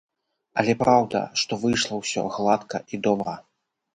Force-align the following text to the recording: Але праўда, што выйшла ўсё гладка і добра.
Але 0.61 0.73
праўда, 0.83 1.19
што 1.41 1.59
выйшла 1.65 1.99
ўсё 2.01 2.21
гладка 2.37 2.77
і 2.95 3.01
добра. 3.09 3.37